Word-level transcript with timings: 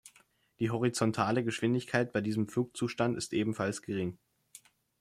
Die 0.59 0.71
horizontale 0.71 1.43
Geschwindigkeit 1.43 2.11
bei 2.11 2.21
diesem 2.21 2.47
Flugzustand 2.47 3.15
ist 3.15 3.33
ebenfalls 3.33 3.83
gering. 3.83 4.17